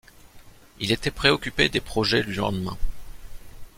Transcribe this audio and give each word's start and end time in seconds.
Il 0.79 0.91
était 0.91 1.11
préoccupé 1.11 1.69
des 1.69 1.79
projets 1.79 2.23
du 2.23 2.33
lendemain. 2.33 2.75